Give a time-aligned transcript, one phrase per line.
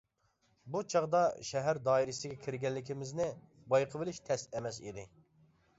[0.75, 3.29] بۇ چاغدا شەھەر دائىرىسىگە كىرگەنلىكىمىزنى
[3.75, 5.11] بايقىۋېلىش تەس ئەمەس ئىدى.